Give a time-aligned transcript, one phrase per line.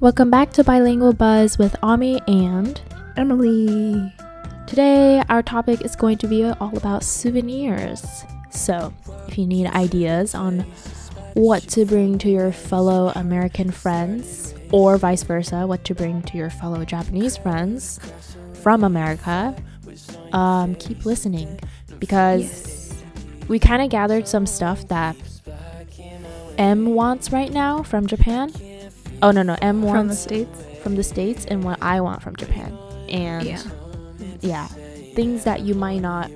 [0.00, 2.80] Welcome back to Bilingual Buzz with Ami and
[3.16, 4.14] Emily.
[4.64, 8.24] today our topic is going to be all about souvenirs.
[8.50, 8.94] So,
[9.26, 10.60] if you need ideas on
[11.34, 16.36] what to bring to your fellow American friends or vice versa, what to bring to
[16.38, 17.98] your fellow Japanese friends
[18.62, 19.52] from America,
[20.32, 21.58] um, keep listening
[21.98, 22.94] because
[23.48, 25.16] we kind of gathered some stuff that
[26.56, 28.52] M wants right now from Japan.
[29.22, 30.64] Oh no no, M wants From the States?
[30.82, 32.76] from the states and what I want from Japan.
[33.08, 33.62] And Yeah.
[34.40, 34.66] yeah,
[35.14, 36.30] things that you might not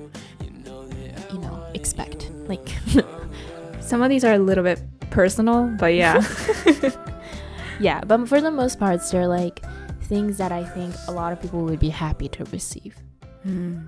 [1.31, 2.29] you know expect.
[2.47, 2.67] Like
[3.79, 6.21] Some of these are a little bit personal, but yeah.
[7.79, 9.61] yeah, but for the most part they're like
[10.03, 12.97] things that I think a lot of people would be happy to receive.
[13.43, 13.85] Hmm.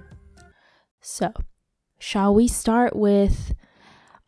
[1.02, 1.32] So,
[2.00, 3.54] shall we start with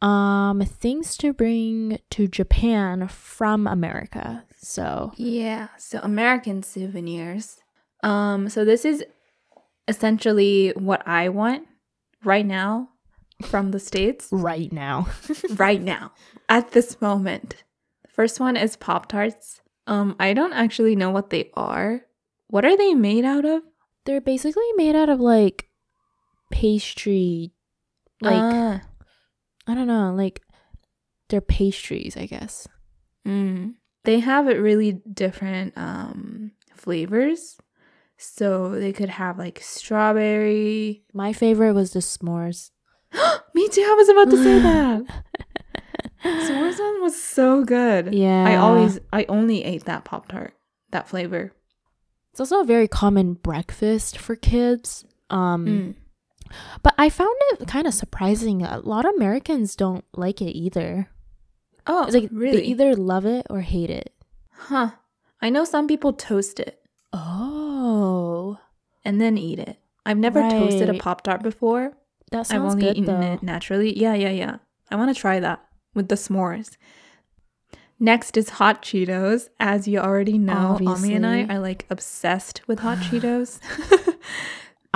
[0.02, 4.44] um things to bring to Japan from America?
[4.58, 5.68] So, Yeah.
[5.78, 7.58] So American souvenirs.
[8.04, 9.04] Um, so this is
[9.88, 11.68] essentially what I want
[12.24, 12.90] right now
[13.44, 14.28] from the States.
[14.32, 15.08] right now.
[15.56, 16.12] right now.
[16.50, 17.64] At this moment.
[18.04, 19.62] The first one is Pop Tarts.
[19.86, 22.02] Um, I don't actually know what they are.
[22.48, 23.62] What are they made out of?
[24.06, 25.70] They're basically made out of like
[26.52, 27.54] pastry
[28.22, 28.82] like Ah.
[29.68, 30.42] I don't know, like
[31.30, 32.68] they're pastries, I guess.
[33.28, 33.76] Mm.
[34.08, 37.58] They have it really different um flavors.
[38.18, 41.04] So they could have like strawberry.
[41.14, 42.72] My favorite was the s'mores.
[43.54, 45.04] Me too, I was about to say that.
[46.24, 48.14] S'mores one was so good.
[48.14, 48.46] Yeah.
[48.48, 50.54] I always I only ate that Pop Tart.
[50.92, 51.52] That flavor.
[52.32, 55.04] It's also a very common breakfast for kids.
[55.30, 55.96] Um Mm.
[56.82, 58.64] but I found it kind of surprising.
[58.64, 61.10] A lot of Americans don't like it either.
[61.88, 62.58] Oh, It's like really?
[62.58, 64.14] they either love it or hate it.
[64.52, 64.92] huh.
[65.42, 66.82] I know some people toast it
[67.14, 68.60] Oh.
[69.06, 69.78] and then eat it.
[70.06, 71.94] I've never toasted a Pop Tart before.
[72.32, 73.34] That sounds I've only good eaten though.
[73.34, 73.98] it naturally.
[73.98, 74.58] Yeah, yeah, yeah.
[74.90, 76.78] I want to try that with the s'mores.
[78.00, 79.50] Next is hot Cheetos.
[79.60, 81.10] As you already know, Obviously.
[81.10, 83.60] Ami and I are like obsessed with hot Cheetos.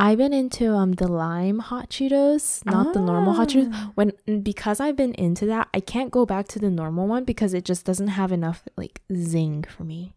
[0.04, 3.70] I've been into um the lime hot Cheetos, not the normal hot Cheetos.
[3.72, 3.92] Ah.
[3.96, 7.54] When because I've been into that, I can't go back to the normal one because
[7.54, 10.16] it just doesn't have enough like zing for me.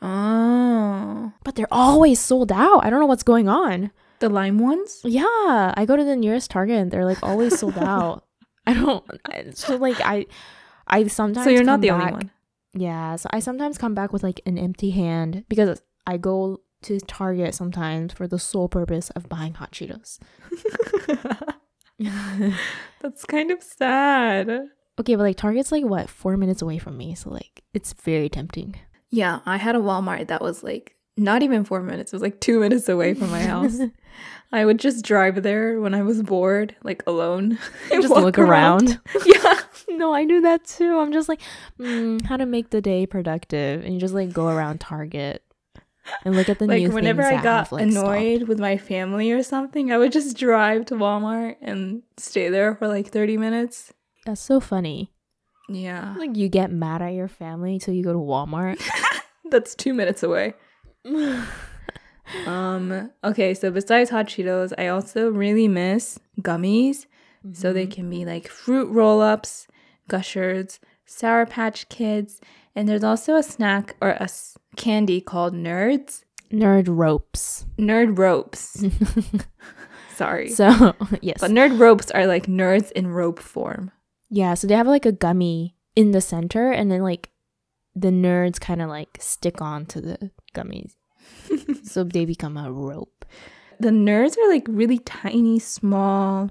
[0.00, 2.84] Oh, But they're always sold out.
[2.84, 3.90] I don't know what's going on.
[4.20, 5.00] the lime ones?
[5.04, 8.24] Yeah, I go to the nearest Target and they're like always sold out.
[8.66, 9.04] I don't
[9.56, 10.26] so like I
[10.86, 12.30] I sometimes So you're not the only one.
[12.74, 16.98] Yeah, so I sometimes come back with like an empty hand because I go to
[17.00, 20.18] Target sometimes for the sole purpose of buying hot Cheetos.
[23.00, 24.48] That's kind of sad.
[25.00, 28.28] Okay, but like Target's like what four minutes away from me, so like it's very
[28.28, 28.76] tempting.
[29.10, 32.12] Yeah, I had a Walmart that was like not even four minutes.
[32.12, 33.78] It was like two minutes away from my house.
[34.52, 37.58] I would just drive there when I was bored, like alone.
[37.92, 38.98] and Just look around.
[39.26, 39.60] yeah.
[39.90, 40.98] no, I do that too.
[40.98, 41.42] I'm just like,
[41.78, 45.42] mm, how to make the day productive, and you just like go around Target
[46.24, 48.04] and look at the like new whenever I got have, like, stock.
[48.04, 52.74] annoyed with my family or something, I would just drive to Walmart and stay there
[52.74, 53.92] for like 30 minutes.
[54.26, 55.12] That's so funny.
[55.68, 56.14] Yeah.
[56.18, 58.82] Like you get mad at your family till you go to Walmart.
[59.50, 60.54] That's 2 minutes away.
[62.46, 67.06] um okay, so besides hot Cheetos, I also really miss gummies.
[67.52, 69.68] So they can be like fruit roll-ups,
[70.08, 72.40] gushers, sour patch kids,
[72.78, 76.22] and there's also a snack or a s- candy called nerds,
[76.52, 77.66] Nerd ropes.
[77.78, 78.78] nerd ropes.
[80.14, 80.48] Sorry.
[80.50, 83.90] So yes, But nerd ropes are like nerds in rope form.
[84.30, 84.54] yeah.
[84.54, 87.30] So they have like a gummy in the center, and then like
[87.94, 90.94] the nerds kind of like stick on to the gummies,
[91.82, 93.24] so they become a rope.
[93.80, 96.50] The nerds are like really tiny, small.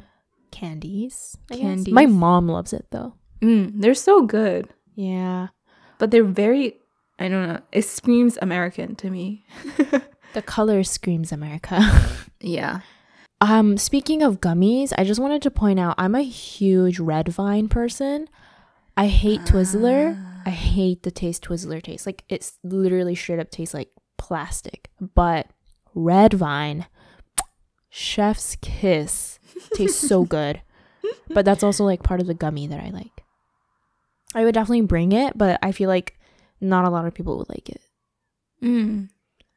[0.51, 1.37] Candies.
[1.51, 1.93] Candies.
[1.93, 3.13] My mom loves it though.
[3.41, 5.47] Mm, they're so good, Yeah.
[5.99, 6.77] But they're very.
[7.19, 7.59] I don't know.
[7.71, 9.45] It screams American to me.
[10.33, 11.79] The color screams America.
[12.39, 12.81] Yeah.
[13.41, 17.69] um, speaking of gummies, I just wanted to point out I'm a huge red vine
[17.69, 18.27] person.
[18.95, 20.21] I hate Twizzler.
[20.45, 22.05] I hate the taste Twizzler tastes.
[22.05, 24.91] Like it's literally straight up tastes like plastic.
[25.01, 25.47] But
[25.95, 26.85] red vine,
[27.89, 29.39] chef's kiss,
[29.73, 30.61] tastes so good.
[31.29, 33.16] But that's also like part of the gummy that I like.
[34.37, 36.19] I would definitely bring it, but I feel like
[36.61, 37.81] not a lot of people would like it.
[38.63, 39.09] Mm.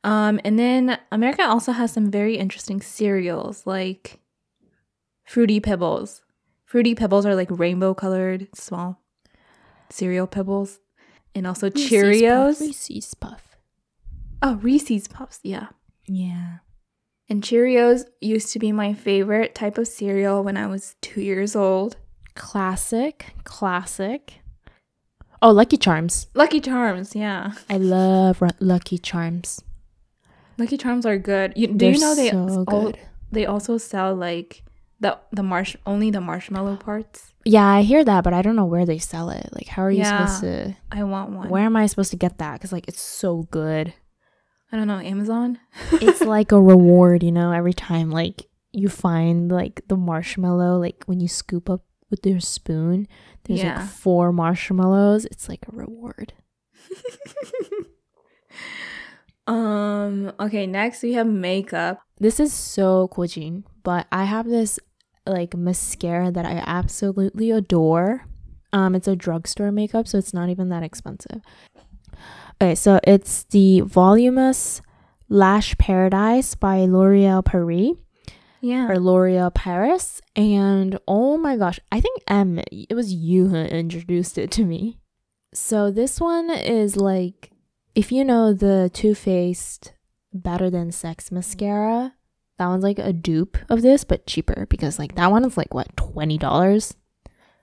[0.04, 4.20] Um, and then America also has some very interesting cereals like
[5.26, 6.22] Fruity Pebbles.
[6.64, 9.02] Fruity Pebbles are like rainbow colored small
[9.90, 10.80] cereal pebbles.
[11.34, 12.52] And also Reese's Cheerios.
[12.52, 13.56] Puff, Reese's Puff.
[14.40, 15.40] Oh, Reese's Puffs.
[15.42, 15.68] Yeah.
[16.06, 16.58] Yeah.
[17.28, 21.54] And Cheerios used to be my favorite type of cereal when I was two years
[21.54, 21.98] old.
[22.34, 23.26] Classic.
[23.44, 24.39] Classic.
[25.42, 26.26] Oh, Lucky Charms.
[26.34, 27.52] Lucky Charms, yeah.
[27.68, 29.62] I love Ru- Lucky Charms.
[30.58, 31.54] Lucky Charms are good.
[31.56, 32.98] You, do They're you know they so al- good.
[33.32, 34.62] they also sell like
[35.00, 37.32] the the marsh only the marshmallow parts?
[37.46, 39.48] Yeah, I hear that, but I don't know where they sell it.
[39.52, 40.26] Like, how are you Yeah.
[40.26, 40.76] supposed to?
[40.92, 41.48] I want one.
[41.48, 42.54] Where am I supposed to get that?
[42.54, 43.94] Because like it's so good.
[44.70, 45.58] I don't know, Amazon?
[45.92, 51.02] it's like a reward, you know, every time like you find like the marshmallow, like
[51.06, 53.06] when you scoop up with your spoon,
[53.44, 53.80] there's Yeah.
[53.80, 55.24] like four marshmallows.
[55.26, 56.32] It's like a reward.
[59.46, 62.00] Um okay, next we have makeup.
[62.18, 64.78] This is so kojin, but I have this
[65.26, 68.26] like mascara that I absolutely adore.
[68.72, 71.40] Um, it's a drugstore makeup, so it's not even that expensive.
[72.62, 74.80] Okay, so it's the Voluminous
[75.28, 77.92] Lash Paradise by L'Oreal Paris.
[78.60, 78.88] Yeah.
[78.88, 80.20] or L'Oreal Paris.
[80.36, 84.98] And oh my gosh, I think M, it was you who introduced it to me.
[85.52, 87.50] So this one is like,
[87.94, 89.94] if you know the Too Faced
[90.32, 92.14] Better Than Sex mascara,
[92.58, 95.74] that one's like a dupe of this, but cheaper because like that one is like
[95.74, 96.94] what, $20?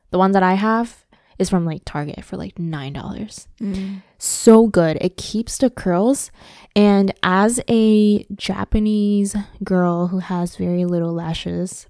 [0.09, 1.05] The one that I have
[1.39, 4.01] is from like Target for like $9 Mm.
[4.17, 4.97] so good.
[5.01, 6.31] It keeps the curls.
[6.75, 11.87] And as a Japanese girl who has very little lashes,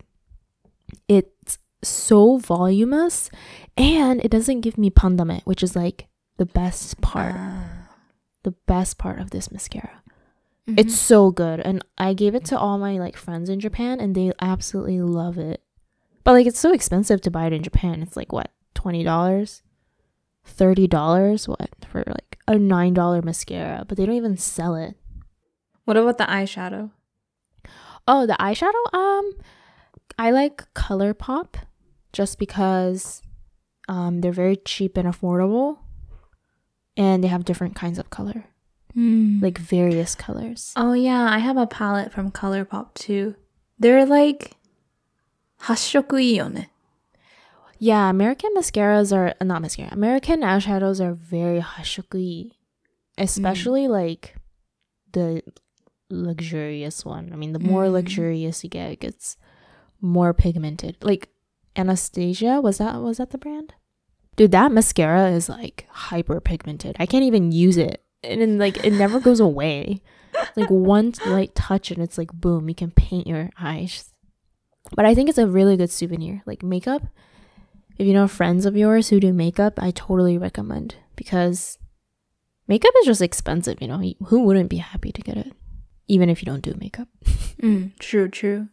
[1.08, 3.30] it's so voluminous
[3.78, 6.08] and it doesn't give me pandame, which is like
[6.38, 7.90] the best part, Ah.
[8.44, 10.02] the best part of this mascara.
[10.68, 10.80] Mhm.
[10.80, 11.60] It's so good.
[11.62, 15.38] And I gave it to all my like friends in Japan and they absolutely love
[15.38, 15.62] it.
[16.24, 18.02] But like it's so expensive to buy it in Japan.
[18.02, 19.63] It's like what, $20?
[20.45, 24.97] $30 what for like a $9 mascara, but they don't even sell it.
[25.85, 26.91] What about the eyeshadow?
[28.07, 29.33] Oh, the eyeshadow um
[30.19, 31.55] I like ColourPop
[32.13, 33.23] just because
[33.89, 35.79] um they're very cheap and affordable
[36.97, 38.45] and they have different kinds of color,
[38.95, 40.73] Like like various colors.
[40.77, 43.35] Oh yeah, I have a palette from ColourPop too.
[43.79, 44.57] They're like
[45.61, 46.71] 発色いいよね.
[47.80, 49.90] Yeah, American mascaras are uh, not mascara.
[49.92, 52.52] American eyeshadows are very hashukui,
[53.18, 54.36] especially like
[55.14, 55.42] the
[56.10, 57.32] luxurious one.
[57.34, 57.94] I mean, the more Mm.
[57.94, 59.38] luxurious you get, it gets
[60.02, 60.98] more pigmented.
[61.02, 61.30] Like
[61.76, 63.74] Anastasia, was that was that the brand?
[64.36, 66.96] Dude, that mascara is like hyper pigmented.
[67.00, 70.02] I can't even use it, and then like it never goes away.
[70.56, 74.14] Like one light touch and it's like boom, you can paint your eyes.
[74.96, 76.44] But I think it's a really good souvenir.
[76.46, 77.08] Like makeup,
[77.99, 81.79] if you know friends of yours who do makeup, I totally recommend because
[82.69, 84.01] makeup is just expensive, you know.
[84.27, 85.53] Who wouldn't be happy to get it?
[86.09, 87.09] Even if you don't do makeup.
[87.63, 88.69] Mm, true, true.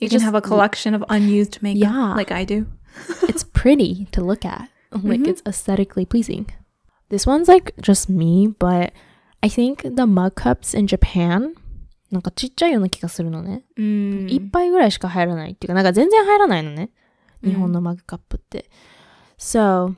[0.00, 2.14] You It's can just- have a collection of unused makeup Yeah.
[2.14, 2.66] like I do.
[3.28, 4.68] it's pretty to look at.
[4.92, 5.28] Like Mhm.
[5.28, 6.46] it's aesthetically pleasing.
[7.10, 8.92] This one's like just me, but
[9.42, 11.54] I think the mug cups in Japan
[12.10, 13.64] なんかちっちゃいような気がするのね。
[13.76, 14.28] Mm.
[14.28, 16.90] 一杯ぐらいしか入らないっていうか、なんか全然入らないのね。
[17.42, 18.70] うん日本のマグカップって。
[19.36, 19.96] So,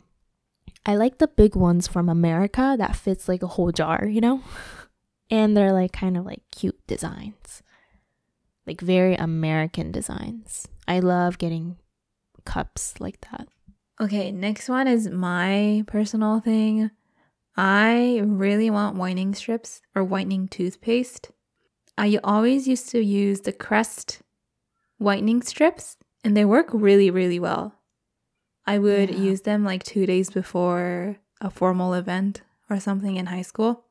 [0.85, 4.41] I like the big ones from America that fits like a whole jar, you know?
[5.31, 7.63] And they're like kind of like cute designs.
[8.67, 10.69] Like very American designs.
[10.89, 11.77] I love getting
[12.45, 13.49] cups like that.
[14.01, 16.91] Okay, next one is my personal thing.
[17.57, 21.31] I really want whitening strips or whitening toothpaste.
[21.97, 24.21] I always used to use the Crest
[24.99, 27.76] whitening strips, and they work really, really well.
[28.66, 29.18] I would Yeah.
[29.18, 33.86] use them like two days before a formal event or something in high school.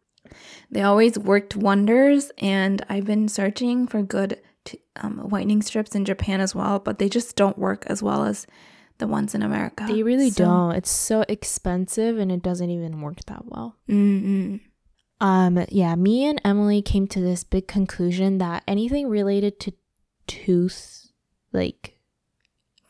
[0.70, 6.04] They always worked wonders, and I've been searching for good t- um, whitening strips in
[6.04, 8.46] Japan as well, but they just don't work as well as
[8.98, 9.86] the ones in America.
[9.88, 10.72] They really So- don't.
[10.76, 13.76] It's so expensive and it doesn't even work that well.
[13.88, 14.60] Mm-mm.
[15.22, 19.72] Um, yeah, me and Emily came to this big conclusion that anything related to
[20.26, 21.10] tooth,
[21.52, 21.98] like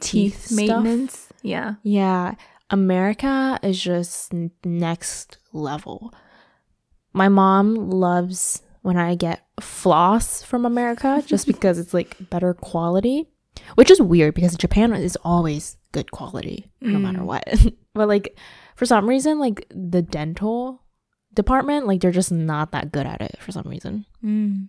[0.00, 1.28] Teeth, stuff, maintenance.
[1.42, 1.74] Yeah.
[1.82, 2.34] Yeah,
[2.70, 4.32] America is just
[4.64, 6.12] next level.
[7.12, 13.28] My mom loves when I get floss from America just because it's like better quality,
[13.74, 17.02] which is weird because Japan is always good quality no Mm.
[17.02, 17.44] matter what.
[17.94, 18.38] but like
[18.76, 20.82] for some reason like the dental
[21.34, 24.06] department like they're just not that good at it for some reason.
[24.24, 24.68] Mm.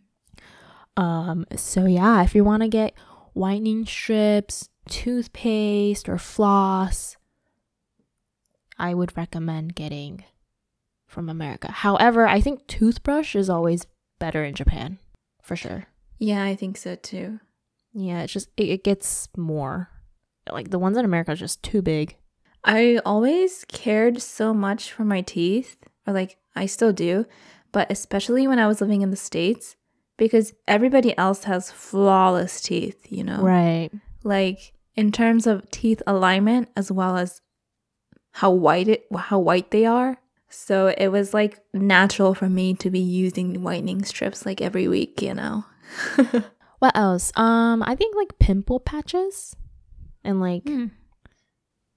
[0.98, 2.94] Um, so yeah, if you want to get
[3.34, 7.18] whitening strips, toothpaste, or floss,
[8.78, 10.24] I would recommend getting
[11.08, 11.72] from America.
[11.72, 13.86] However, I think toothbrush is always
[14.20, 15.00] better in Japan,
[15.42, 15.88] for sure.
[16.18, 17.40] Yeah, I think so too.
[17.94, 19.90] Yeah, it's just it, it gets more.
[20.52, 22.16] Like the ones in America are just too big.
[22.64, 27.26] I always cared so much for my teeth, or like I still do,
[27.72, 29.76] but especially when I was living in the States,
[30.18, 33.42] because everybody else has flawless teeth, you know?
[33.42, 33.90] Right.
[34.24, 37.42] Like in terms of teeth alignment as well as
[38.34, 40.18] how white it how white they are.
[40.50, 45.22] So it was like natural for me to be using whitening strips like every week,
[45.22, 45.66] you know.
[46.80, 47.32] What else?
[47.36, 49.56] Um, I think like pimple patches,
[50.24, 50.88] and like Hmm.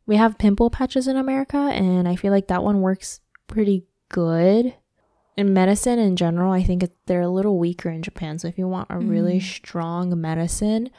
[0.06, 4.74] we have pimple patches in America, and I feel like that one works pretty good.
[5.36, 8.38] In medicine in general, I think they're a little weaker in Japan.
[8.38, 9.42] So if you want a really Mm.
[9.42, 10.90] strong medicine,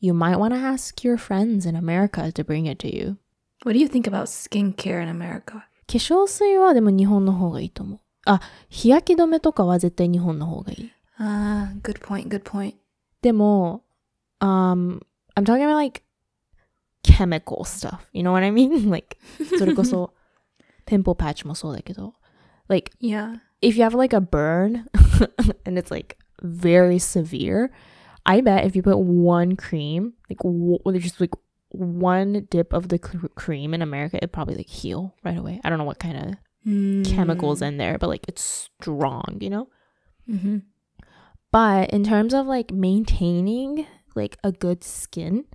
[0.00, 3.16] you might want to ask your friends in America to bring it to you.
[3.64, 5.64] What do you think about skincare in America?
[5.86, 8.00] 化粧水はでも日本の方がいいと思う。
[8.26, 10.92] あ、日焼け止めとかは絶対日本の方がいい。
[11.18, 12.74] Ah, good point, good point.
[13.22, 13.82] でも、
[14.40, 15.00] um,
[15.36, 16.02] I'm talking about like
[17.02, 18.00] chemical stuff.
[18.12, 18.90] You know what I mean?
[18.90, 19.16] Like,
[19.58, 20.14] それこそ、
[20.86, 22.14] pimple patch もそうだけど。
[22.68, 23.40] Like, Yeah.
[23.60, 24.86] if you have like a burn
[25.64, 27.70] and it's like very severe,
[28.25, 31.33] I bet if you put one cream, like w- just like
[31.69, 35.61] one dip of the cr- cream in America, it'd probably like heal right away.
[35.63, 39.69] I don't know what kind of chemicals in there, but like it's strong, you know?
[40.29, 40.57] Mm-hmm.
[41.51, 45.45] But in terms of like maintaining like a good skin,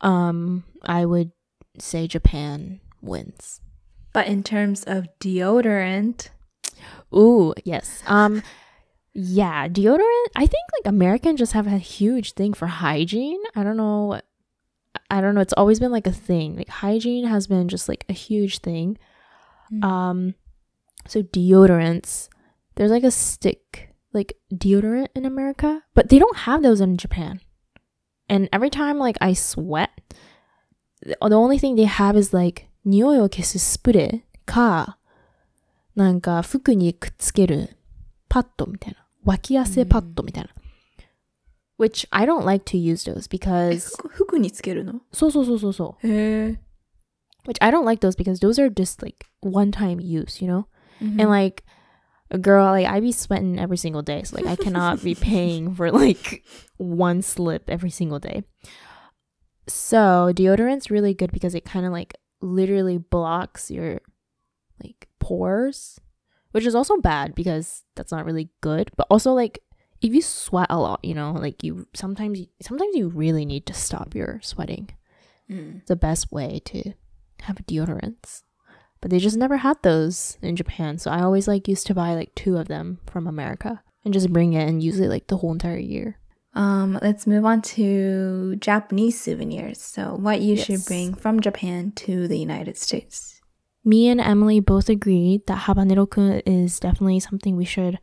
[0.00, 1.32] um, I would
[1.78, 3.60] say Japan wins.
[4.12, 6.28] But in terms of deodorant,
[7.14, 8.02] Ooh, yes.
[8.06, 8.42] Um,
[9.14, 10.26] yeah, deodorant.
[10.34, 13.40] I think like Americans just have a huge thing for hygiene.
[13.54, 14.20] I don't know.
[15.08, 15.40] I don't know.
[15.40, 16.56] It's always been like a thing.
[16.56, 18.98] Like hygiene has been just like a huge thing.
[19.72, 19.84] Mm.
[19.84, 20.34] Um,
[21.06, 22.28] so deodorants.
[22.74, 27.40] There's like a stick like deodorant in America, but they don't have those in Japan.
[28.28, 29.90] And every time like I sweat,
[31.02, 34.98] the only thing they have is like 匂いを消すスプレーか、
[35.94, 37.76] なんか服にくっつける
[38.28, 39.03] パッドみたいな。
[39.23, 40.49] 脇汗パッドみたいな。
[41.77, 46.07] Which I don't like to use those え because 服服につけるのそうそうそうそうそう。
[46.07, 46.59] へえ。
[47.47, 50.67] Which I don't like those because those are just like one time use, you know?
[51.01, 51.21] Mm-hmm.
[51.21, 51.63] And like
[52.31, 54.23] a girl, like I be sweating every single day.
[54.23, 56.43] So like I cannot be paying for like
[56.77, 58.43] one slip every single day.
[59.67, 64.01] So deodorant's really good because it kind of like literally blocks your
[64.83, 65.99] like pores,
[66.54, 68.88] which is also bad because that's not really good.
[68.96, 69.58] But also like
[70.00, 73.74] if you sweat a lot, you know, like you sometimes sometimes you really need to
[73.74, 74.90] stop your sweating.
[75.50, 75.84] Mm.
[75.86, 76.92] The best way to
[77.42, 78.42] have deodorants.
[79.00, 82.14] But they just never had those in Japan, so I always like used to buy
[82.14, 85.38] like two of them from America and just bring it and use it like the
[85.38, 86.20] whole entire year.
[86.54, 89.82] Um, let's move on to Japanese souvenirs.
[89.82, 93.33] So, what you should bring from Japan to the United States.
[93.84, 97.98] Me and Emily both agreed that habanero-kun is definitely something we should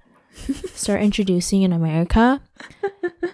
[0.74, 2.42] start introducing in America.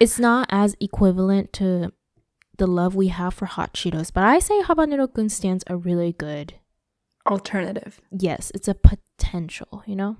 [0.00, 1.92] It's not as equivalent to
[2.56, 6.54] the love we have for hot Cheetos, but I say habanero-kun stands a really good.
[7.26, 8.00] Alternative.
[8.10, 10.16] Yes, it's a potential, you know?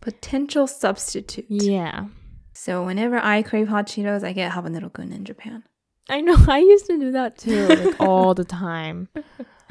[0.00, 1.46] Potential substitute.
[1.48, 2.06] Yeah.
[2.52, 5.64] So, whenever I crave hot Cheetos, I get habanero-kun in Japan.
[6.10, 6.36] I know.
[6.48, 9.08] I used to do that too, like all the time.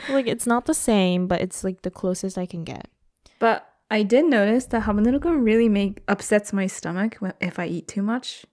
[0.10, 2.88] Like it's not the same, but it's like the closest I can get.
[3.39, 8.01] But I did notice that habanero-kun really make upsets my stomach if I eat too
[8.01, 8.46] much.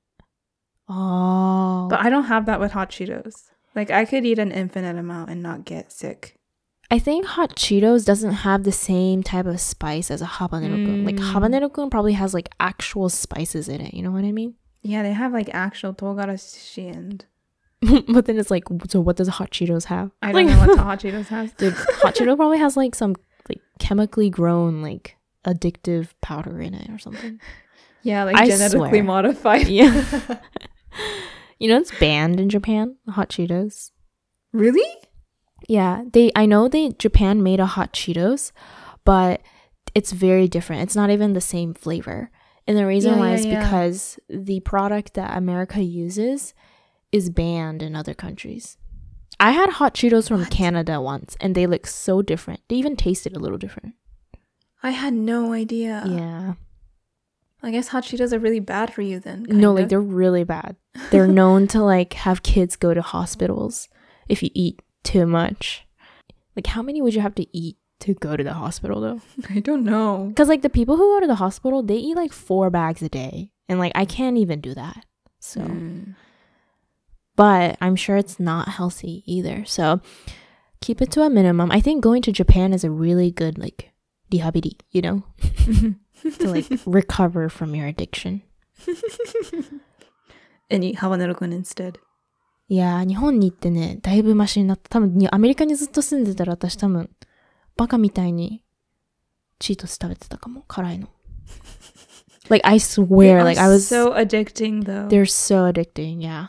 [0.88, 3.50] Oh, But I don't have that with hot Cheetos.
[3.74, 6.38] Like I could eat an infinite amount and not get sick.
[6.90, 11.04] I think hot Cheetos doesn't have the same type of spice as a habanero-kun.
[11.04, 11.32] Like Mm.
[11.32, 13.92] habanero-kun probably has like actual spices in it.
[13.94, 14.54] You know what I mean?
[14.82, 17.24] Yeah, they have like actual togarashi and
[18.08, 20.10] but then it's like, so what does hot Cheetos have?
[20.22, 21.52] I don't know what the hot Cheetos has.
[21.52, 23.14] Dude, hot Cheeto probably has like some
[23.48, 25.16] like chemically grown like
[25.46, 27.40] addictive powder in it or something.
[28.02, 29.04] Yeah, like I genetically swear.
[29.04, 29.68] modified.
[29.68, 29.92] Yeah.
[31.58, 33.90] you know it's banned in Japan, hot Cheetos.
[34.52, 34.88] Really?
[35.68, 38.52] Yeah, they I know they Japan made a hot Cheetos,
[39.04, 39.42] but
[39.94, 40.82] it's very different.
[40.82, 42.30] It's not even the same flavor.
[42.66, 43.60] And the reason Yeah, why yeah, is yeah.
[43.62, 46.52] because the product that America uses
[47.12, 48.76] is banned in other countries.
[49.38, 50.50] I had hot Cheetos from What?
[50.50, 52.60] Canada once and they look so different.
[52.68, 53.94] They even tasted a little different.
[54.82, 56.04] I had no idea.
[56.06, 56.54] yeah.
[57.62, 59.46] I guess hot Cheetos are really bad for you then.
[59.48, 60.76] No, like they're really bad.
[61.10, 63.88] They're known to like have kids go to hospitals
[64.28, 65.86] if you eat too much.
[66.54, 69.20] Like how many would you have to eat to go to the hospital though?
[69.50, 70.26] I don't know.
[70.28, 73.08] Because like the people who go to the hospital, they eat like four bags a
[73.08, 75.04] day, And like I can't even do that.
[75.40, 76.14] So, Mm
[77.36, 79.64] but I'm sure it's not healthy either.
[79.66, 80.00] So
[80.80, 81.70] keep it to a minimum.
[81.70, 83.92] I think going to Japan is a really good like
[84.32, 85.22] dehabiri, you know,
[86.38, 88.42] to like recover from your addiction.
[90.70, 91.98] and eat habanero-kun instead.
[92.68, 94.88] いやー、日本に行ってね、だいぶマシになった。
[94.90, 97.08] 多分、アメリカにずっと住んでたら私多分、
[97.76, 98.64] バカみたいに
[99.60, 101.08] チートス食べてたかも、辛いの。
[102.48, 103.86] like, I swear, like, I was...
[103.86, 105.06] so addicting, though.
[105.06, 106.48] They're so addicting, yeah.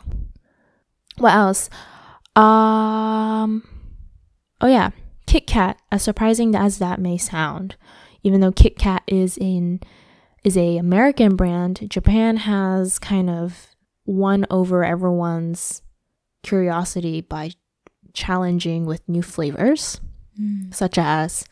[1.19, 1.69] What else?
[2.35, 3.63] Um,
[4.61, 4.91] oh yeah,
[5.27, 5.79] Kit Kat.
[5.91, 7.77] As surprising as that may sound,
[8.23, 9.81] even though Kit Kat is in
[10.45, 13.69] is a American brand, Japan has kind of
[14.07, 15.83] won over everyone's
[16.43, 17.53] curiosity by
[18.13, 20.01] challenging with new flavors,
[20.41, 20.73] Mm.
[20.75, 21.45] such as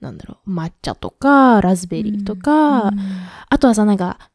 [0.00, 2.98] なんだろう、抹茶とか、ラズベリーとか、 Mm.
[3.48, 4.30] あとはさ、なんか、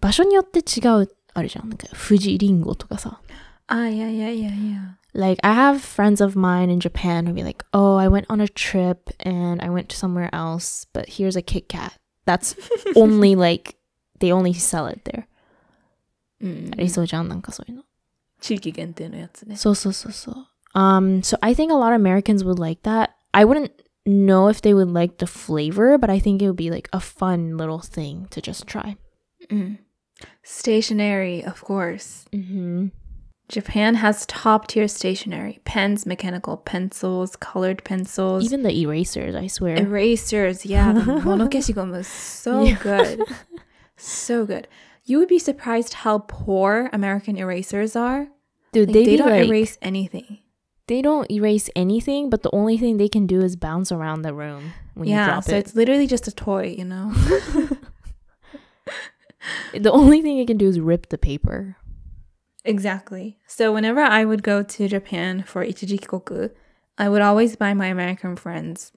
[0.00, 1.68] 場所によって違う、あるじゃん。
[1.68, 3.20] なんか、富士リンゴとかさ。
[3.68, 4.84] Ah, yeah, yeah, yeah, yeah.
[5.14, 8.40] Like, I have friends of mine in Japan who be like, oh, I went on
[8.40, 11.94] a trip and I went to somewhere else, but here's a Kit Kat.
[12.26, 12.54] That's
[12.96, 13.76] only like,
[14.18, 15.26] they only sell it there.
[16.40, 17.84] うんありそうじゃん、なんかそういうの。
[18.40, 19.56] 地域限定のやつね。
[19.56, 20.34] そうそうそうそう。
[20.74, 23.10] Um, so I think a lot of Americans would like that.
[23.32, 23.72] I wouldn't
[24.06, 27.00] know if they would like the flavor, but I think it would be like a
[27.00, 28.96] fun little thing to just try.
[29.50, 29.78] うん。
[30.44, 32.26] Stationery, of course.
[32.32, 32.90] Mm-hmm.
[33.47, 39.75] Japan has top tier stationery pens, mechanical pencils, colored pencils, Even the erasers, I swear.
[39.77, 40.65] erasers.
[40.65, 42.77] Yeah, the monokeshigomu is so Yeah.
[42.81, 43.21] good.
[43.97, 44.67] So good.
[45.05, 48.27] You would be surprised how poor American erasers are.
[48.73, 50.39] Dude, Like, they, they, don't like- erase anything.
[50.87, 54.33] They don't erase anything, but the only thing they can do is bounce around the
[54.33, 55.51] room when you drop so it.
[55.51, 57.13] So it's literally just a toy, you know?
[59.73, 61.77] The only thing it can do is rip the paper.
[62.65, 63.37] Exactly.
[63.47, 66.51] So whenever I would go to Japan for ichijikoku,
[66.97, 68.91] I would always buy my American friends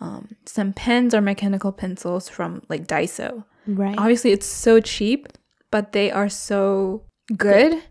[0.00, 3.44] um, some pens or mechanical pencils from like Daiso.
[3.66, 3.98] Right.
[3.98, 5.28] Obviously, it's so cheap,
[5.70, 7.02] but they are so
[7.36, 7.82] good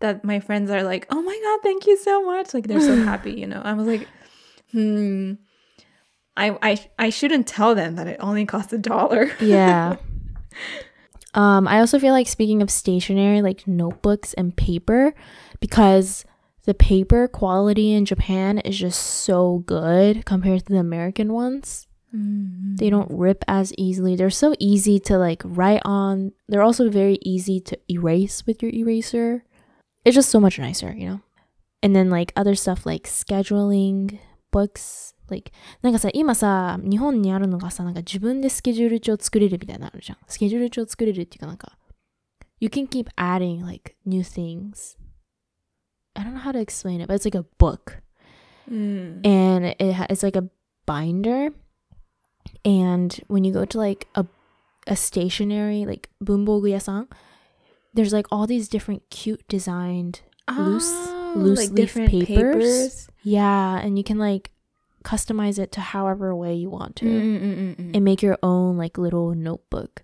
[0.00, 2.96] that my friends are like, "Oh my god, thank you so much!" Like they're so
[3.04, 3.62] happy, you know.
[3.64, 4.08] I was like,
[4.72, 5.34] "Hmm."
[6.34, 9.30] I, I I shouldn't tell them that it only costs a dollar.
[9.40, 9.96] yeah.
[11.34, 15.14] Um, I also feel like speaking of stationery, like notebooks and paper,
[15.60, 16.24] because
[16.64, 21.86] the paper quality in Japan is just so good compared to the American ones.
[22.76, 24.16] They don't rip as easily.
[24.16, 26.32] They're so easy to like write on.
[26.48, 29.44] They're also very easy to erase with your eraser.
[30.04, 31.20] It's just so much nicer, you know?
[31.82, 34.18] And then like other stuff like scheduling
[34.50, 35.11] books.
[35.31, 40.17] Like, なんかさ、今さ、日本にあるのがさ、なんか自分でスケジュール帳作れるみたいなのあるじゃん。
[40.27, 41.77] スケジュール帳作れるっていうかなんか、
[42.59, 44.97] You can keep adding like new things.
[46.15, 48.01] I don't know how to explain it, but it's like a book.
[48.69, 49.25] Mm.
[49.25, 50.43] and it ha- it's like a
[50.85, 51.53] binder
[52.65, 54.25] and when you go to like a
[54.87, 57.07] a stationery like bunbogu yasan
[57.93, 60.19] there's like all these different cute designed
[60.51, 63.07] loose- Oh, loose like leaf different papers.
[63.23, 64.51] yeah and you can like
[65.03, 67.95] customize it to however way you want to Mm-mm-mm-mm.
[67.95, 70.03] and make your own like little notebook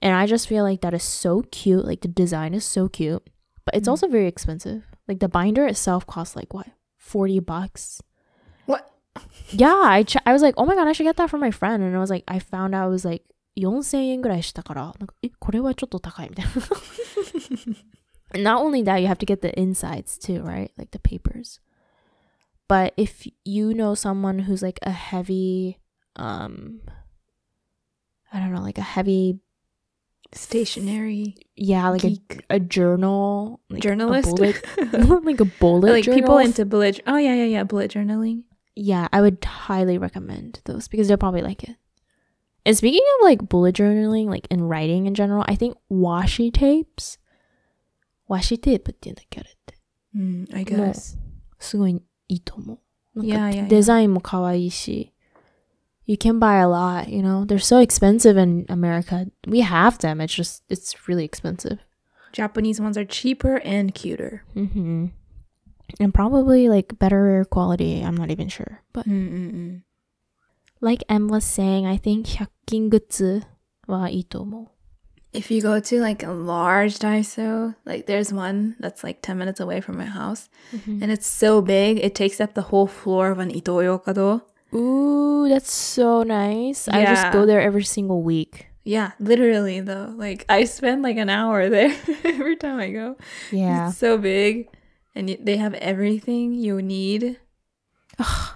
[0.00, 3.22] and i just feel like that is so cute like the design is so cute
[3.64, 3.92] but it's Mm.
[3.92, 8.02] also very expensive like the binder itself costs like what 40 bucks
[8.66, 8.88] What?
[9.50, 11.50] yeah, I ch- I was like, oh my god, I should get that for my
[11.50, 11.82] friend.
[11.82, 13.22] And I was like, I found out it was like
[13.56, 16.52] 4000円ぐらいしたから、なんか、え、これはちょっと高いみたいな。
[18.34, 20.70] And Not only that, you have to get the insides too, right?
[20.76, 21.60] Like the papers.
[22.70, 25.78] But if you know someone who's like a heavy,
[26.16, 26.80] um,
[28.32, 29.40] I don't know, like a heavy,
[30.32, 32.44] Stationary yeah, like geek.
[32.50, 34.28] a, a journal, like journalist.
[34.28, 36.38] a bullet, like a bullet like people journal.
[36.38, 37.00] into bullet.
[37.06, 37.62] Oh yeah, yeah, yeah.
[37.64, 38.42] Bullet journaling.
[38.74, 41.76] yeah, I would highly recommend those because they'll probably like it.
[42.66, 47.18] And speaking of like bullet journaling, like in writing in general, I think washi tapes,
[48.28, 49.74] washi tape って言うんだっけあれって。
[50.14, 51.16] Mm, I guess.
[51.58, 52.80] すごい いいと思
[53.14, 53.22] う。
[53.22, 53.68] なんか Yeah, yeah, yeah.
[53.68, 55.12] デザインも可愛いし。
[56.06, 57.44] You can buy a lot, you know.
[57.44, 59.26] They're so expensive in America.
[59.48, 60.20] We have them.
[60.20, 61.78] It's just it's really expensive.
[62.32, 64.42] Japanese ones are cheaper and cuter.
[64.54, 65.06] hmm
[65.98, 68.02] And probably like better quality.
[68.02, 68.82] I'm not even sure.
[68.92, 69.82] But Mm-mm-mm.
[70.80, 73.42] like Em was saying, I think 100均グッズ
[73.88, 74.68] はいいと思う。
[75.33, 79.59] If you go to like a large Daiso, like there's one that's like 10 minutes
[79.61, 80.49] away from my house,
[80.85, 84.41] and it's so big, it takes up the whole floor of an Itoyokado.
[84.73, 86.87] Ooh, that's so nice.
[86.89, 88.67] I just go there every single week.
[88.83, 90.13] Yeah, literally though.
[90.17, 93.15] Like I spend like an hour there every time I go.
[93.51, 93.89] Yeah.
[93.89, 94.67] It's so big
[95.15, 97.39] and y- they have everything you need.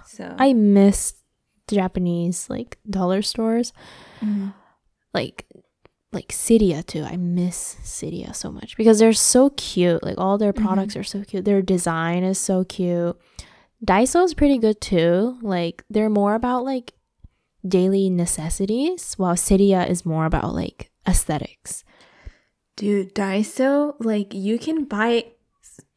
[0.06, 1.14] so I miss
[1.68, 3.72] Japanese like dollar stores.
[4.20, 4.52] Mhm.
[5.14, 5.46] Like
[6.16, 7.04] like Seria too.
[7.04, 10.02] I miss Seria so much because they're so cute.
[10.02, 10.66] Like all their mm-hmm.
[10.66, 11.44] products are so cute.
[11.44, 13.16] Their design is so cute.
[13.84, 15.38] Daiso is pretty good too.
[15.42, 16.94] Like they're more about like
[17.66, 21.84] daily necessities, while Seria is more about like aesthetics.
[22.76, 25.26] Dude, Daiso, like you can buy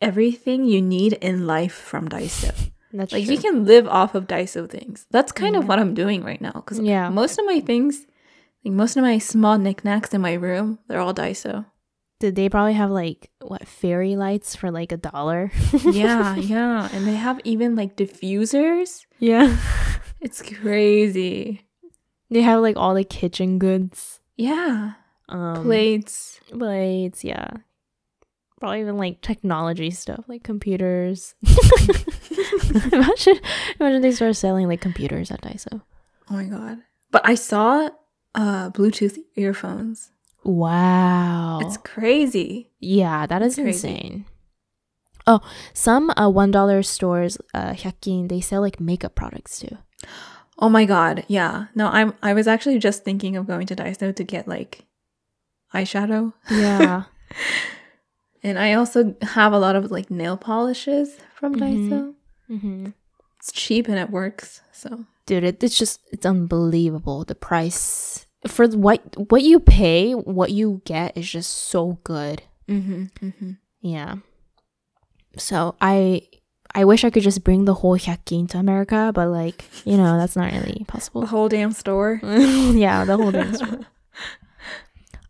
[0.02, 2.54] everything you need in life from Daiso.
[2.94, 3.36] That's Like true.
[3.36, 5.06] you can live off of Daiso things.
[5.12, 5.60] That's kind Yeah.
[5.62, 7.10] of what I'm doing right now because Yeah.
[7.10, 8.06] most of my things,
[8.64, 11.66] like most of my small knickknacks in my room, they're all Daiso.
[12.20, 15.52] Did they probably have like what fairy lights for like a dollar?
[15.86, 19.06] yeah, yeah, and they have even like diffusers.
[19.20, 19.58] yeah.
[20.22, 21.66] It's crazy.
[22.30, 24.20] They have like all the kitchen goods.
[24.36, 24.94] Yeah,
[25.30, 26.42] Um plates.
[26.50, 27.48] plates, yeah.
[28.60, 31.36] Probably even like technology stuff, like computers.
[32.92, 33.40] imagine,
[33.80, 35.82] imagine they start selling like computers at Daiso.
[36.30, 36.80] Oh my god!
[37.12, 37.90] But I saw
[38.36, 40.12] uh Bluetooth earphones.
[40.44, 42.72] Wow, It's crazy.
[42.80, 44.26] yeah, that is insane.
[45.28, 45.42] Oh,
[45.74, 49.78] some uh, one dollar stores, uh, hyakin, they sell like makeup products too.
[50.58, 51.24] Oh my god!
[51.28, 51.68] Yeah.
[51.76, 52.14] No, I'm.
[52.24, 54.86] I was actually just thinking of going to Daiso to get like
[55.74, 56.34] eyeshadow.
[56.50, 57.04] Yeah,
[58.44, 61.60] And I also have a lot of like nail polishes from Mhm.
[61.90, 62.14] Daiso.
[62.48, 62.86] hmm
[63.40, 64.62] It's cheap and it works.
[64.72, 67.24] So dude, it, it's just it's unbelievable.
[67.24, 72.42] The price for what what you pay, what you get is just so good.
[72.68, 73.52] mm-hmm, mm-hmm.
[73.82, 74.16] Yeah.
[75.38, 76.24] So I
[76.74, 80.18] I wish I could just bring the whole hyakin to America, but like, you know,
[80.18, 81.22] that's not really possible.
[81.22, 82.20] the whole damn store.
[82.24, 83.86] yeah, the whole thing.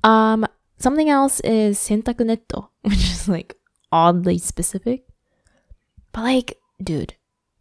[0.01, 0.47] Um
[0.79, 3.59] something else is sentaku netto, which is like
[3.91, 5.03] oddly specific.
[6.13, 7.15] But like, dude,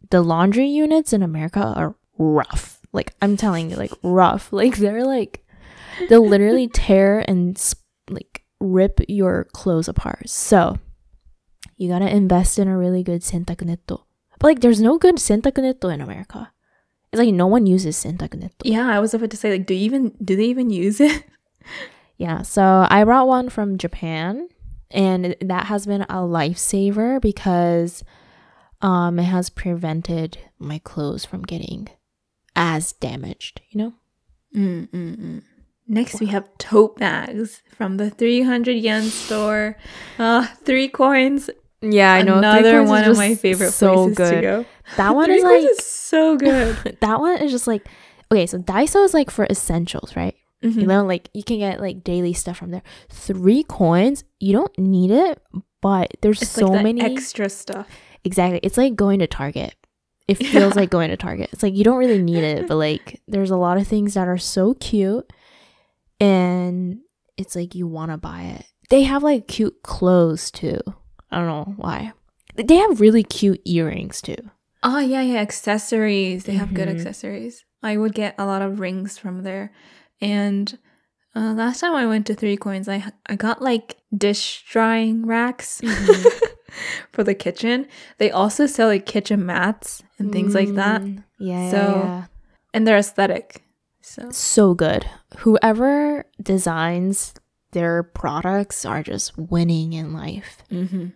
[0.09, 2.79] the laundry units in America are rough.
[2.93, 4.53] Like I'm telling you, like rough.
[4.59, 5.43] Like they're like
[6.07, 7.59] they'll literally tear and
[8.09, 10.29] like rip your clothes apart.
[10.29, 10.77] So
[11.77, 14.05] you gotta invest in a really good sentaku netto.
[14.39, 16.51] But like, there's no good sentaku netto in America.
[17.11, 18.63] It's like no one uses sentaku netto.
[18.63, 21.23] Yeah, I was about to say like, do you even do they even use it?
[22.19, 24.49] Yeah, so I brought one from Japan,
[24.91, 28.03] and that has been a lifesaver because
[28.81, 31.87] um, it has prevented my clothes from getting
[32.59, 33.61] as damaged.
[33.71, 33.93] You know?
[34.55, 35.43] Mm-mm-mm.
[35.87, 39.75] Next, we have tote bags from the 300 yen store.
[40.19, 41.49] Uh, three coins.
[41.81, 42.37] Yeah, I know.
[42.37, 44.65] Another one of my favorite places to go.
[44.97, 46.97] That one is like is so good.
[47.01, 47.87] that one is just like
[48.31, 48.45] okay.
[48.45, 50.35] So Daiso is like for essentials, right?
[50.61, 50.87] You Mhm.
[50.87, 52.83] know, like you can get like daily stuff from there.
[53.07, 55.41] Three coins, you don't need it,
[55.81, 57.87] but there's It's so like many extra stuff.
[58.25, 58.59] Exactly.
[58.61, 59.73] It's like going to Target.
[60.29, 61.49] It feels like going to Target.
[61.51, 64.27] It's like you don't really need it, but like there's a lot of things that
[64.27, 65.31] are so cute
[66.19, 66.99] and
[67.37, 68.65] it's like you want to buy it.
[68.89, 70.79] They have like cute clothes too.
[71.31, 72.13] I don't know why.
[72.55, 74.37] They have really cute earrings too.
[74.83, 76.45] Oh yeah, yeah, accessories.
[76.45, 76.95] They have good Mhm.
[76.95, 77.65] accessories.
[77.83, 79.71] I would get a lot of rings from there.
[80.21, 80.77] And
[81.35, 85.81] uh, last time I went to Three Coins, I I got like dish drying racks
[87.11, 87.87] for the kitchen.
[88.17, 91.71] They also sell like kitchen mats and things like that, Mm, Yeah.
[91.71, 92.25] So- yeah.
[92.73, 93.63] and they're aesthetic.
[94.01, 95.05] So So good.
[95.39, 97.33] Whoever designs
[97.71, 100.57] their products are just winning in life.
[100.71, 101.07] mm-hmm.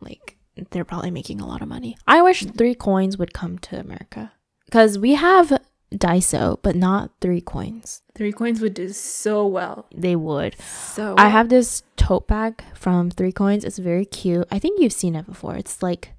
[0.00, 0.36] like
[0.70, 1.96] they're probably making a lot of money.
[2.06, 4.32] I wish three coins would come to America
[4.64, 5.56] because we have
[5.92, 8.02] Daiso, but not three coins.
[8.14, 9.86] Three Coins would do so well.
[9.94, 10.60] They would.
[10.60, 13.64] So I have this tote bag from Three Coins.
[13.64, 14.46] It's very cute.
[14.50, 15.54] I think you've seen it before.
[15.54, 16.14] It's like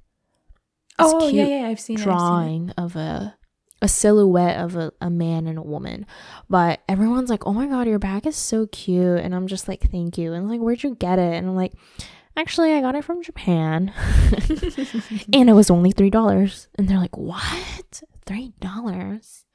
[0.98, 3.36] Oh yeah, yeah, I've seen it, I've seen drawing of a
[3.82, 6.06] a silhouette of a, a man and a woman.
[6.50, 9.90] But everyone's like, "Oh my god, your bag is so cute," and I'm just like,
[9.90, 11.74] "Thank you." And like, "Where'd you get it?" And I'm like,
[12.36, 13.94] "Actually, I got it from Japan."
[15.34, 19.46] and it was only three dollars and they're like what three dollars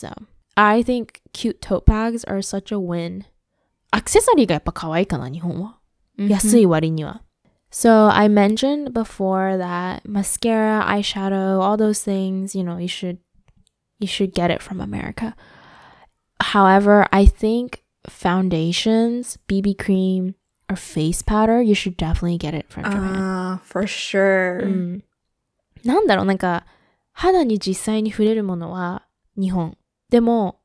[0.00, 0.08] so
[0.56, 3.24] i think cute tote bags are such a win
[3.90, 5.78] アクセサリーがやっぱ可愛いかな日本は
[6.18, 6.28] Mhm.
[6.30, 7.22] 安い割には
[7.70, 13.18] so i mentioned before that mascara eyeshadow all those things you know you should
[13.98, 15.34] you should get it from america
[16.40, 20.34] however i think foundations bb cream
[20.70, 24.62] or face powder you should definitely get it from japan Ah, for sure.
[24.64, 25.04] うん、
[25.84, 26.64] なんだろうなんか
[27.12, 29.76] 肌に実際に触れるものは日本
[30.10, 30.60] でも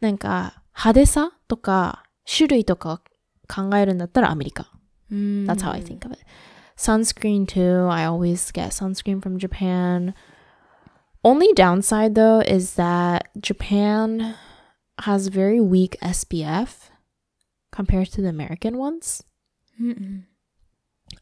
[0.00, 3.00] なんか 派手さとか種類とか
[3.48, 4.70] 考えるんだったらアメリカ。
[5.10, 5.86] That's how I Mm.
[5.86, 6.20] think of it.
[6.76, 7.88] Sunscreen too.
[7.90, 10.14] I always get sunscreen from Japan.
[11.24, 14.34] Only downside though is that Japan
[14.98, 16.90] has very weak SPF
[17.72, 19.24] compared to the American ones.
[19.80, 20.24] Mm-mm.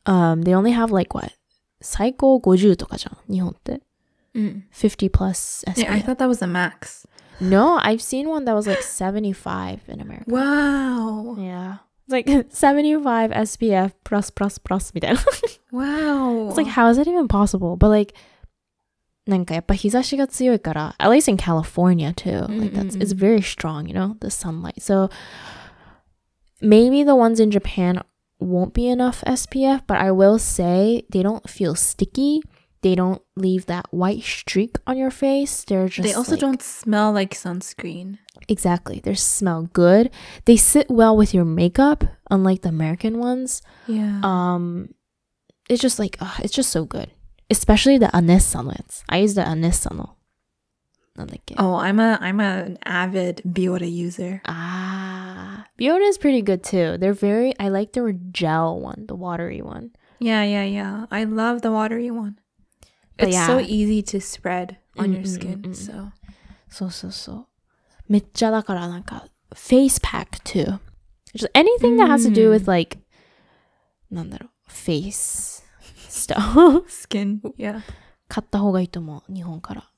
[0.04, 1.32] Um, they only have like what?
[1.80, 3.80] 最高50とかじゃん、日本って。
[4.34, 4.62] Mm.
[4.72, 5.84] 50 plus SPF.
[5.86, 7.06] Yeah, I thought that was the max.
[7.40, 10.24] no, I've seen one that was like 75 in America.
[10.28, 11.36] Wow.
[11.38, 11.78] Yeah.
[12.08, 15.20] It's like 75 SPF plus plus plus みたいな。
[15.72, 16.48] Wow.
[16.48, 17.76] It's like, how is that even possible?
[17.76, 18.14] But like,
[19.26, 24.80] なんかやっぱ日差しが強いから、at least in California too, like that's it's very strong, you know, the sunlight.
[24.80, 25.10] So
[26.62, 28.02] maybe the ones in Japan
[28.38, 32.42] won't be enough SPF, but I will say they don't feel sticky.
[32.81, 35.63] they don't leave that white streak on your face.
[35.63, 38.17] They're just They also like, don't smell like sunscreen.
[38.47, 38.99] Exactly.
[39.03, 40.09] They smell good.
[40.45, 43.61] They sit well with your makeup, unlike the American ones.
[43.87, 44.19] Yeah.
[44.23, 44.93] Um
[45.69, 47.11] it's just like uh, it's just so good.
[47.49, 49.03] Especially the Anes sunlights.
[49.09, 50.09] I use the Anes sunlight.
[51.17, 51.51] Like.
[51.57, 54.41] Oh, I'm a I'm a, an avid Biore user.
[54.47, 56.97] Ah, Biore is pretty good too.
[56.97, 59.91] They're very I like the gel one, the watery one.
[60.19, 61.05] Yeah, yeah, yeah.
[61.11, 62.40] I love the watery one
[63.20, 63.66] But It's so yeah.
[63.66, 65.62] easy to spread on your Mm, mm, skin.
[65.62, 65.74] mm, mm.
[65.74, 66.12] So
[66.68, 67.46] そうそうそう。
[68.08, 70.78] めっちゃだからなんか face pack too.
[71.34, 72.98] Just anything that has to do with like
[74.10, 75.62] なんだろう face
[76.08, 77.40] stuff skin.
[77.56, 77.80] Yeah.
[78.28, 79.90] 買った方がいいと思う日本から。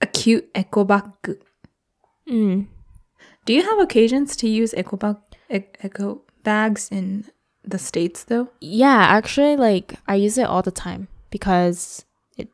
[0.00, 1.38] A cute eco bag.
[2.26, 2.68] うん。
[3.46, 5.16] Do you have occasions to use eco bag
[5.50, 7.24] e- eco bags in
[7.66, 8.48] the states though?
[8.60, 12.04] Yeah, actually, like I use it all the time because
[12.37, 12.49] it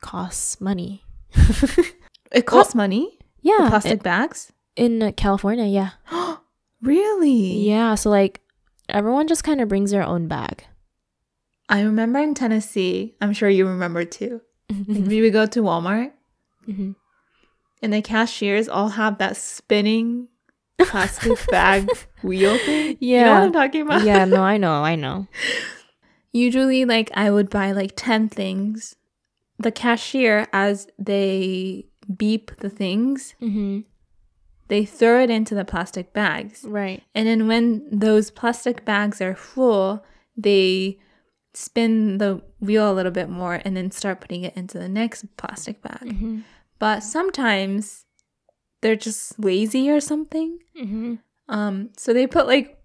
[0.00, 1.04] costs money.
[2.30, 3.18] It costs money.
[3.40, 4.52] Yeah, the plastic it- bags.
[4.76, 5.90] in uh, California, yeah,
[6.82, 7.64] Really?
[7.66, 7.94] yeah.
[7.94, 8.40] So like,
[8.88, 10.64] everyone just kind of brings their own bag.
[11.70, 13.14] I remember in Tennessee.
[13.20, 14.40] I'm sure you remember too.
[14.86, 16.12] Like, we would go to Walmart
[16.68, 16.94] Mhm.
[17.82, 20.28] and the cashiers all have that spinning
[20.78, 21.88] plastic bag
[22.22, 22.98] wheel thing.
[23.00, 23.18] Yeah.
[23.18, 24.04] You know what I'm talking about?
[24.04, 25.26] yeah, no, I know, I know.
[26.32, 28.94] Usually, like, I would buy like 10 things.
[29.58, 33.80] The cashier, as they beep the things, hmm
[34.68, 36.62] they throw it into the plastic bags.
[36.62, 37.02] Right.
[37.14, 40.04] And then when those plastic bags are full,
[40.36, 40.98] they
[41.54, 45.24] spin the wheel a little bit more and then start putting it into the next
[45.38, 46.14] plastic bag.
[46.18, 46.40] hmm
[46.78, 48.04] But sometimes
[48.82, 50.58] they're just lazy or something.
[50.78, 51.14] hmm
[51.48, 52.78] Um, so they put like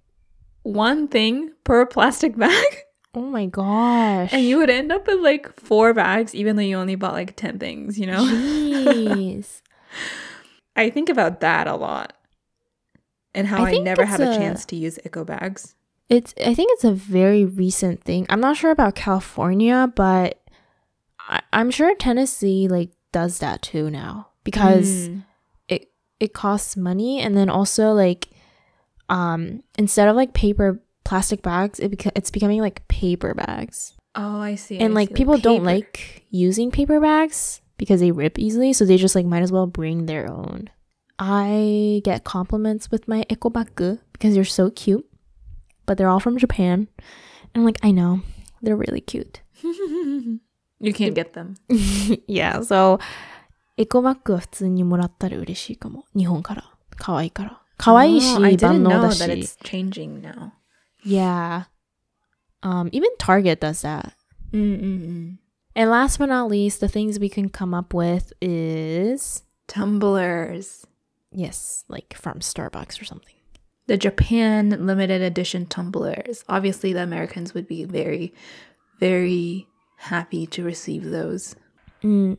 [0.62, 2.65] one thing per plastic bag,
[3.15, 4.32] Oh my gosh.
[4.34, 7.36] and you would end up with like four bags, even though you only bought like
[7.36, 8.23] 10 things, you know?
[8.26, 9.62] Jeez.
[10.76, 12.13] I think about that a lot.
[13.36, 15.76] And how I I, never had a a- chance to use eco bags.
[16.10, 18.26] It's I think it's a very recent thing.
[18.30, 20.39] I'm not sure about California, but
[21.19, 25.23] I, I'm sure Tennessee like does that too now because Mm.
[25.69, 28.30] it it costs money and then also like
[29.10, 30.82] um instead of like paper
[31.12, 33.94] plastic bags it beca- it's becoming like paper bags.
[34.14, 34.78] Oh, I see.
[34.78, 35.74] and I like see, people don't paper.
[35.76, 39.66] like using paper bags because they rip easily, so they just like might as well
[39.66, 40.68] bring their own.
[41.18, 45.04] I get compliments with my ekobaku because they're so cute,
[45.87, 46.88] but they're all from Japan.
[47.54, 48.20] And I'm like, I know,
[48.62, 49.40] they're really cute.
[50.81, 51.57] You can't get them.
[52.28, 52.98] yeah, so
[53.76, 56.04] エコバッグは普通にもらったら嬉しいかも。
[56.16, 56.64] 日本から。
[56.96, 57.62] 可愛いから。
[57.76, 59.57] 可愛いし、 Oh, I 万 didn't 能 know だ that し。
[59.57, 60.50] it's changing now.
[61.02, 61.64] Yeah.
[62.62, 64.14] Um, even Target does that.
[64.52, 65.38] Mm-mm-mm.
[65.76, 70.87] And last but not least, the things we can come up with is Tumblers.
[71.31, 73.35] yes, like from Starbucks or something.
[73.87, 76.44] The Japan limited edition tumblers.
[76.48, 78.35] Obviously, the Americans would be very,
[79.00, 81.57] very happy to receive those.
[82.02, 82.38] Mm.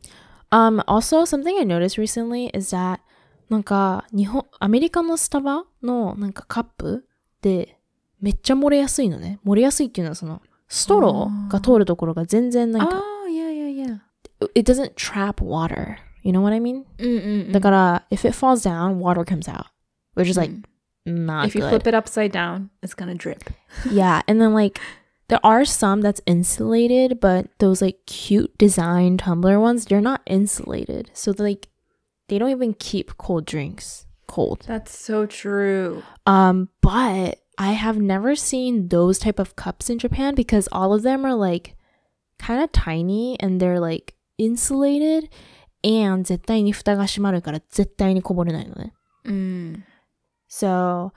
[0.52, 3.00] Um, also, something I noticed recently is that
[3.50, 7.06] なんか日本アメリカのスタバのなんかカップ
[7.42, 7.80] で
[8.24, 9.40] めっちゃ漏れやすいのね。
[9.46, 14.00] 漏れやすいっていうのはそのストローが通るところが全然なんか Oh, yeah, yeah, yeah.
[14.56, 15.98] it doesn't trap water.
[16.24, 16.86] You know what I mean?
[16.98, 17.52] Mm-mm-mm.
[17.52, 19.68] だから、if it falls down, water comes out,
[20.16, 20.52] which is like
[21.06, 21.70] not if you good.
[21.82, 23.50] flip it upside down, it's gonna drip.
[23.90, 24.80] Yeah, and then like
[25.30, 31.10] there are some that's insulated, but those like cute design tumbler ones, they're not insulated.
[31.14, 31.70] So like
[32.28, 34.64] they don't even keep cold drinks cold.
[34.68, 36.04] That's so true.
[36.26, 41.04] Um, but I have never seen those type of cups in Japan because all of
[41.04, 41.76] them are like
[42.38, 45.30] kind of tiny and they're like insulated
[45.84, 48.94] and 絶対に蓋が閉まるから絶対にこぼれないのね。
[49.26, 49.84] Mm.
[50.50, 51.12] So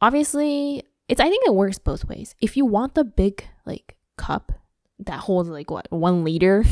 [0.00, 2.34] obviously, it's I think it works both ways.
[2.40, 4.52] If you want the big like cup
[5.04, 6.64] that holds like what one liter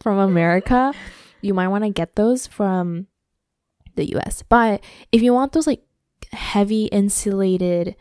[0.00, 0.92] from America,
[1.40, 3.06] you might want to get those from
[3.96, 4.42] the US.
[4.48, 4.82] But
[5.12, 5.82] if you want those like
[6.32, 7.96] heavy insulated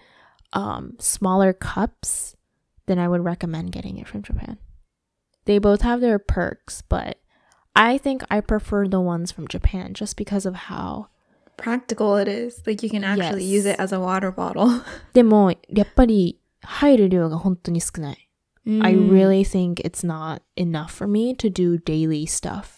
[0.54, 2.36] um smaller cups,
[2.86, 4.58] then I would recommend getting it from Japan.
[5.46, 7.18] They both have their perks, but
[7.76, 11.08] I think I prefer the ones from Japan just because of how
[11.58, 12.62] Practical it is.
[12.66, 13.52] Like you can actually Yes.
[13.54, 14.82] use it as a water bottle.
[15.14, 18.30] でもやっぱり入る量が本当に少ない。
[18.82, 19.10] I Mm.
[19.10, 22.77] really think it's not enough for me to do daily stuff.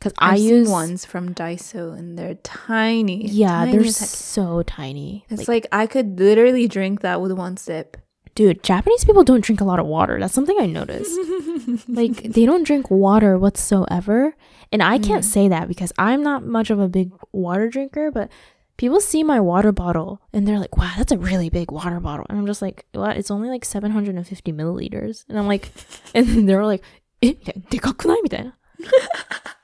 [0.00, 3.26] Cuz I I've seen use ones from Daiso and they're tiny.
[3.28, 4.08] Yeah, tiny they're as heck.
[4.08, 5.24] so tiny.
[5.30, 7.96] It's Like, like, I could literally drink that with one sip.
[8.34, 10.20] dude, Japanese people don't drink a lot of water.
[10.20, 11.16] That's something I noticed.
[11.88, 14.34] like they don't drink water whatsoever.
[14.70, 18.28] And I can't say that because I'm not much of a big water drinker, but
[18.76, 22.26] people see my water bottle and they're like, wow, that's a really big water bottle.
[22.28, 23.16] And I'm just like, what?
[23.16, 25.24] It's only like 750 milliliters.
[25.30, 25.70] And I'm like,
[26.14, 26.82] and then they're like,
[27.22, 27.32] eh,
[27.70, 28.52] でかくないみたいな.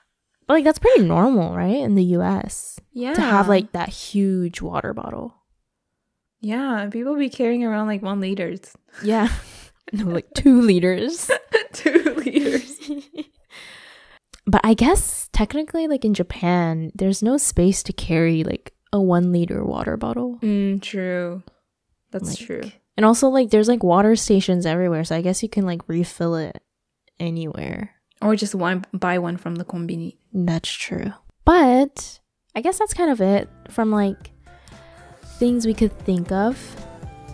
[0.48, 1.76] But like that's pretty normal, right?
[1.82, 3.14] In the US Yeah.
[3.14, 5.34] to have like that huge water bottle.
[6.40, 8.76] Yeah, people be carrying around like one liters.
[9.04, 9.30] Yeah.
[9.94, 11.32] No, like two liters.
[11.74, 12.78] Two liters.
[14.46, 19.32] But I guess technically, like in Japan, there's no space to carry like a one
[19.32, 20.40] liter water bottle.
[20.42, 21.44] Mm, true.
[22.12, 22.72] That's Like, true.
[22.96, 25.04] And also, like, there's like water stations everywhere.
[25.04, 26.62] So I guess you can like refill it
[27.20, 27.92] anywhere.
[28.22, 30.18] Or just one buy one from the kombini.
[30.34, 31.14] That's true.
[31.46, 32.20] But
[32.56, 34.32] I guess that's kind of it from like
[35.40, 36.58] things we could think of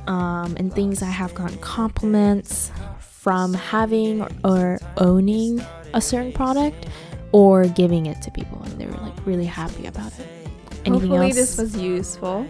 [0.08, 5.62] um, and things I have gotten compliments from having or, or owning
[5.94, 6.88] a certain product
[7.32, 10.28] or giving it to people and they were like really happy about it.
[10.86, 11.36] Anything Hopefully else?
[11.36, 12.46] this was useful.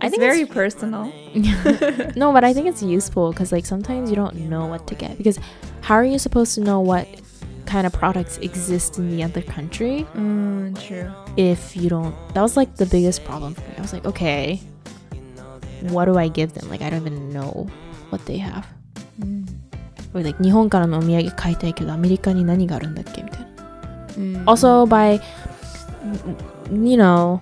[0.00, 1.12] I It's think very it's- personal.
[2.16, 5.16] no, but I think it's useful because like sometimes you don't know what to get
[5.16, 5.38] because
[5.82, 7.06] how are you supposed to know what
[7.65, 11.11] kind of products exist in the other country Mm, true.
[11.37, 12.15] if you don't?
[12.33, 13.75] That was like the biggest problem for me.
[13.77, 14.59] I was like, okay,
[15.81, 16.69] what do I give them?
[16.69, 17.67] Like I don't even know
[18.09, 18.65] what they have.
[19.21, 19.45] Mm.
[20.13, 23.47] Or like 日本からのお土産買いたいけどアメリカに何があるんだっけみたいな。
[24.17, 24.43] Mm.
[24.45, 25.21] also by
[26.71, 27.39] you know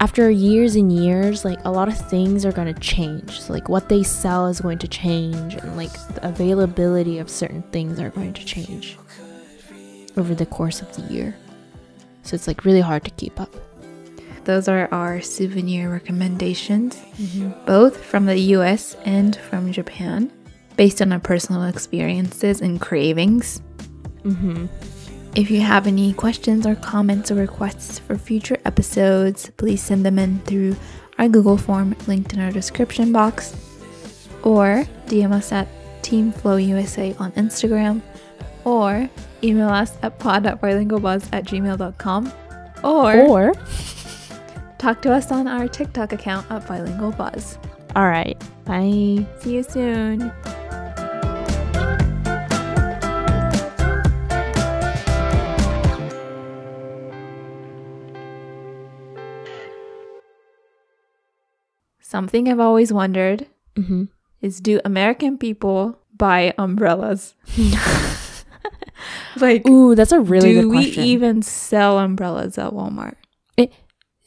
[0.00, 3.68] after years and years like a lot of things are going to change so, like
[3.68, 8.10] what they sell is going to change and like the availability of certain things are
[8.10, 8.98] going to change
[10.17, 11.35] over the course of the year
[12.23, 13.53] so it's like really hard to keep up
[14.45, 17.01] Those are our souvenir recommendations,
[17.65, 20.31] both from the US and from Japan,
[20.77, 23.59] based on our personal experiences and cravings.
[24.21, 24.67] mm-hmm.
[25.33, 30.19] If you have any questions or comments or requests for future episodes, please send them
[30.19, 30.77] in through
[31.17, 33.57] our Google form linked in our description box
[34.43, 35.67] or DM us at
[36.03, 38.01] Team Flow USA on Instagram
[38.65, 39.09] or
[39.43, 42.33] email us at pod.bilingualbuzz at gmail.com
[42.83, 43.53] or, or
[44.77, 47.57] talk to us on our TikTok account at Bilingual Buzz.
[47.95, 50.31] all right bye See you soon.
[62.15, 64.05] Something I've always wondered mm-hmm.
[64.39, 67.35] is do American people buy umbrellas?
[69.38, 73.14] like, ooh that's a really do good we question even sell umbrellas at Walmart?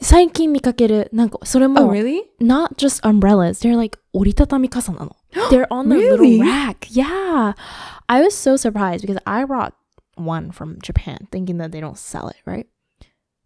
[0.01, 2.23] 最近見かけるなんかそれ Oh, も really?
[2.41, 3.62] not just umbrellas.
[3.62, 5.15] They're like 折りたたみ傘なの.
[5.49, 6.39] They're on the Really?
[6.39, 6.88] little rack.
[6.91, 7.53] Yeah.
[8.09, 9.74] I was so surprised because I brought
[10.17, 12.67] one from Japan thinking that they don't sell it, right?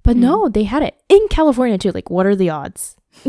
[0.04, 1.92] But no, they had it in California too.
[1.92, 2.96] Like, what are the odds?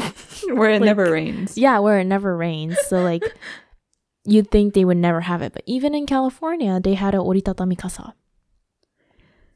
[0.47, 1.59] Where it Like- never rains.
[1.59, 2.79] Yeah, where it never rains.
[2.89, 3.23] So, like,
[4.26, 5.54] you'd think they would never have it.
[5.54, 8.14] But even in California, they had a oritatami kasa.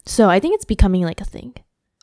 [0.05, 1.53] So, I think it's becoming like a thing.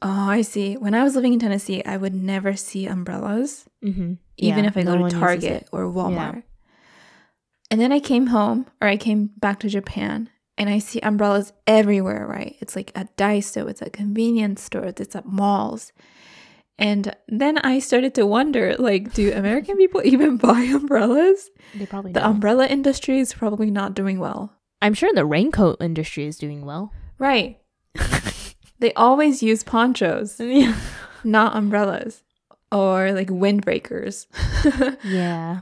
[0.03, 0.77] Oh, I see.
[0.77, 4.15] When I was living in Tennessee, I would never see umbrellas, Mm-hmm.
[4.37, 6.43] even if I go to Target or Walmart.
[7.71, 11.53] And then I came home or I came back to Japan and I see umbrellas
[11.67, 12.57] everywhere, right?
[12.61, 15.93] It's like at Daiso, it's at convenience stores, it's at malls.
[16.79, 21.51] And then I started to wonder like, do American people even buy umbrellas?
[21.75, 22.31] They probably The don't.
[22.31, 24.53] umbrella industry is probably not doing well.
[24.83, 26.93] I'm sure the raincoat industry is doing well.
[27.19, 27.59] Right.
[28.81, 30.77] they always use ponchos, Yeah.
[31.23, 32.23] not umbrellas
[32.73, 34.27] or like windbreakers.
[35.05, 35.61] Yeah.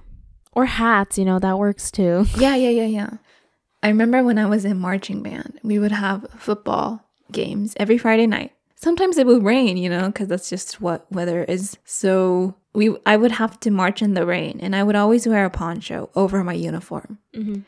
[0.55, 2.27] Or hats, you know, that works too.
[2.37, 3.11] Yeah, yeah, yeah, yeah.
[3.83, 8.27] I remember when I was in marching band, we would have football games every Friday
[8.27, 8.53] night.
[8.83, 11.79] Sometimes it will rain, you know, because that's just what weather is.
[11.85, 15.45] So we, I would have to march in the rain, and I would always wear
[15.45, 17.19] a poncho over my uniform.
[17.35, 17.61] Mm-hmm.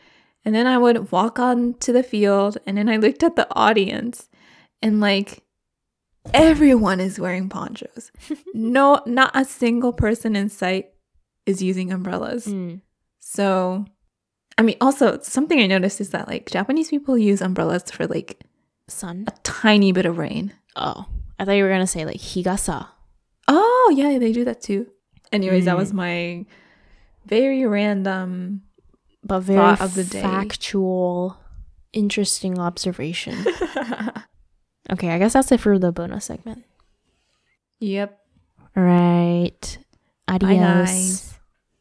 [0.45, 3.47] And then I would walk on to the field, and then I looked at the
[3.55, 4.29] audience,
[4.83, 5.43] and like
[6.33, 8.11] everyone is wearing ponchos.
[8.55, 10.91] no, not a single person in sight
[11.47, 12.47] is using umbrellas.
[12.47, 12.81] Mm.
[13.21, 13.87] So,
[14.59, 18.41] I mean, also something I noticed is that like Japanese people use umbrellas for like
[18.89, 19.25] Sun.
[19.29, 20.53] a tiny bit of rain.
[20.77, 21.07] Oh,
[21.39, 22.89] I thought you were gonna say like higasa.
[23.49, 24.87] Oh, yeah, they do that too.
[25.33, 25.79] Anyways, that Mm.
[25.79, 26.47] was my
[27.27, 28.63] very random.
[29.23, 30.21] but very Thought of the day.
[30.23, 31.39] factual,
[31.93, 33.45] interesting observation.
[34.93, 36.65] okay, I guess that's it for the bonus segment.
[37.81, 38.21] yep.
[38.77, 39.79] All right.
[40.29, 40.51] Adios.
[40.51, 41.34] Bye, guys.